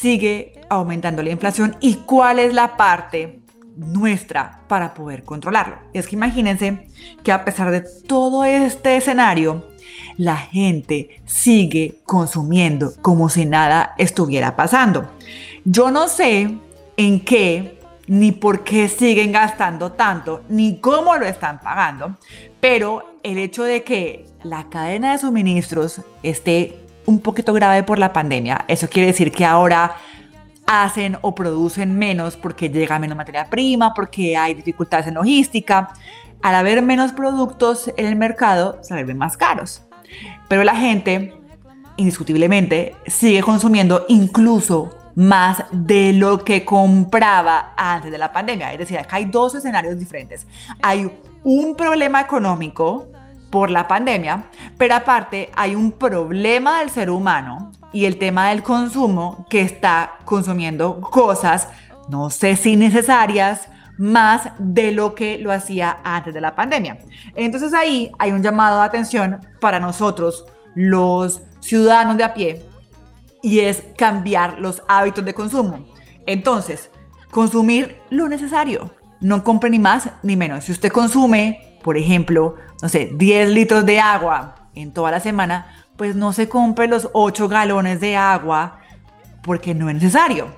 [0.00, 3.40] sigue aumentando la inflación y cuál es la parte
[3.76, 5.76] nuestra para poder controlarlo?
[5.92, 6.88] Es que imagínense
[7.22, 9.68] que a pesar de todo este escenario,
[10.16, 15.10] la gente sigue consumiendo como si nada estuviera pasando.
[15.64, 16.56] Yo no sé
[16.96, 22.16] en qué ni por qué siguen gastando tanto, ni cómo lo están pagando,
[22.60, 28.12] pero el hecho de que la cadena de suministros esté un poquito grave por la
[28.12, 29.96] pandemia, eso quiere decir que ahora
[30.66, 35.88] hacen o producen menos porque llega menos materia prima, porque hay dificultades en logística.
[36.42, 39.82] Al haber menos productos en el mercado, se vuelven más caros.
[40.48, 41.32] Pero la gente,
[41.96, 48.70] indiscutiblemente, sigue consumiendo incluso más de lo que compraba antes de la pandemia.
[48.74, 50.46] Es decir, acá hay dos escenarios diferentes.
[50.82, 51.10] Hay
[51.42, 53.08] un problema económico
[53.50, 54.44] por la pandemia,
[54.76, 60.12] pero aparte hay un problema del ser humano y el tema del consumo que está
[60.24, 61.68] consumiendo cosas,
[62.08, 66.98] no sé si necesarias, más de lo que lo hacía antes de la pandemia.
[67.34, 70.44] Entonces ahí hay un llamado de atención para nosotros,
[70.74, 72.64] los ciudadanos de a pie,
[73.42, 75.86] y es cambiar los hábitos de consumo.
[76.26, 76.90] Entonces,
[77.30, 78.90] consumir lo necesario.
[79.20, 80.64] No compre ni más ni menos.
[80.64, 85.86] Si usted consume, por ejemplo, no sé, 10 litros de agua en toda la semana,
[85.96, 88.80] pues no se compre los 8 galones de agua
[89.42, 90.48] porque no es necesario.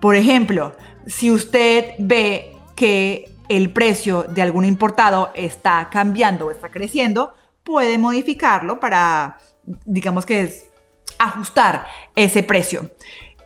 [0.00, 0.74] Por ejemplo,
[1.06, 7.98] si usted ve que el precio de algún importado está cambiando o está creciendo, puede
[7.98, 9.36] modificarlo para,
[9.84, 10.64] digamos que es
[11.18, 11.86] ajustar
[12.16, 12.90] ese precio.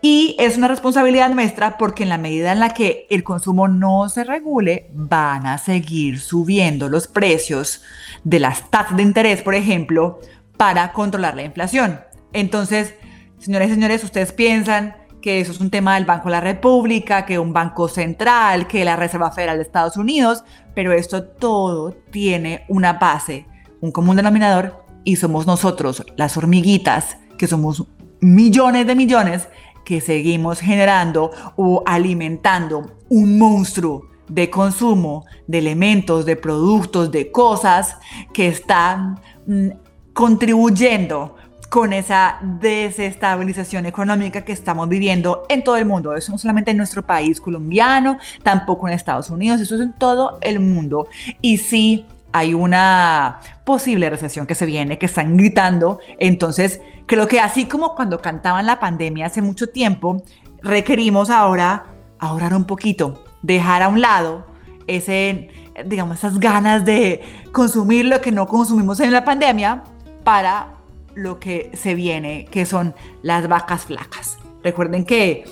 [0.01, 4.09] Y es una responsabilidad nuestra porque en la medida en la que el consumo no
[4.09, 7.83] se regule, van a seguir subiendo los precios
[8.23, 10.21] de las tasas de interés, por ejemplo,
[10.57, 12.01] para controlar la inflación.
[12.33, 12.95] Entonces,
[13.39, 17.27] señores y señores, ustedes piensan que eso es un tema del Banco de la República,
[17.27, 20.45] que un banco central, que la Reserva Federal de Estados Unidos,
[20.75, 23.47] pero esto todo tiene una base,
[23.81, 27.85] un común denominador, y somos nosotros, las hormiguitas, que somos
[28.21, 29.49] millones de millones
[29.89, 37.97] que seguimos generando o alimentando un monstruo de consumo de elementos, de productos, de cosas
[38.35, 39.69] que están mm,
[40.13, 41.37] contribuyendo
[41.71, 46.15] con esa desestabilización económica que estamos viviendo en todo el mundo.
[46.15, 50.37] Eso no solamente en nuestro país colombiano, tampoco en Estados Unidos, eso es en todo
[50.43, 51.09] el mundo.
[51.41, 52.05] Y sí
[52.39, 57.95] hay una posible recesión que se viene, que están gritando, entonces Creo que así como
[57.95, 60.23] cuando cantaban la pandemia hace mucho tiempo,
[60.63, 61.87] requerimos ahora
[62.19, 64.47] ahorrar un poquito, dejar a un lado
[64.87, 65.49] ese,
[65.87, 69.85] digamos, esas ganas de consumir lo que no consumimos en la pandemia
[70.23, 70.75] para
[71.15, 74.37] lo que se viene, que son las vacas flacas.
[74.63, 75.45] Recuerden que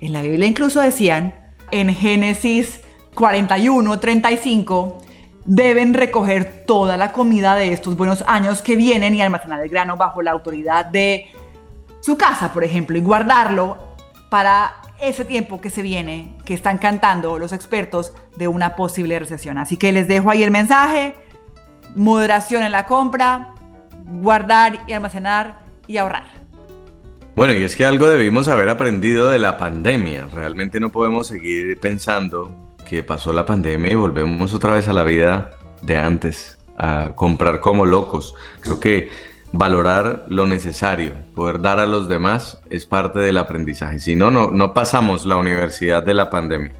[0.00, 1.34] en la Biblia incluso decían
[1.72, 2.80] en Génesis
[3.14, 4.98] 41, 35,
[5.44, 9.96] deben recoger toda la comida de estos buenos años que vienen y almacenar el grano
[9.96, 11.26] bajo la autoridad de
[12.00, 13.78] su casa, por ejemplo, y guardarlo
[14.28, 19.58] para ese tiempo que se viene, que están cantando los expertos de una posible recesión.
[19.58, 21.14] Así que les dejo ahí el mensaje,
[21.96, 23.54] moderación en la compra,
[24.04, 26.24] guardar y almacenar y ahorrar.
[27.34, 30.28] Bueno, y es que algo debimos haber aprendido de la pandemia.
[30.32, 35.52] Realmente no podemos seguir pensando pasó la pandemia y volvemos otra vez a la vida
[35.80, 38.34] de antes, a comprar como locos.
[38.60, 39.08] Creo que
[39.52, 43.98] valorar lo necesario, poder dar a los demás es parte del aprendizaje.
[43.98, 46.72] Si no, no, no pasamos la universidad de la pandemia.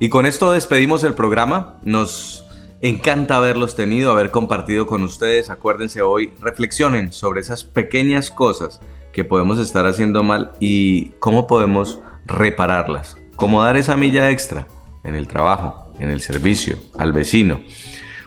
[0.00, 1.76] Y con esto despedimos el programa.
[1.82, 2.44] Nos
[2.80, 5.50] encanta haberlos tenido, haber compartido con ustedes.
[5.50, 8.80] Acuérdense hoy, reflexionen sobre esas pequeñas cosas
[9.12, 13.16] que podemos estar haciendo mal y cómo podemos repararlas.
[13.36, 14.66] Cómo dar esa milla extra
[15.08, 17.60] en el trabajo, en el servicio, al vecino.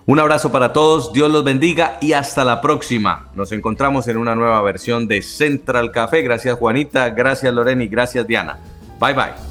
[0.05, 3.29] Un abrazo para todos, Dios los bendiga y hasta la próxima.
[3.35, 6.21] Nos encontramos en una nueva versión de Central Café.
[6.23, 8.57] Gracias Juanita, gracias Lorena y gracias Diana.
[8.99, 9.50] Bye bye.